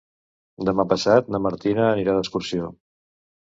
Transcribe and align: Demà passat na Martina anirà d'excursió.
Demà 0.69 0.85
passat 0.93 1.29
na 1.35 1.41
Martina 1.45 1.85
anirà 1.91 2.19
d'excursió. 2.19 2.75